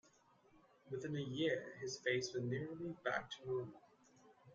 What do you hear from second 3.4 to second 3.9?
normal.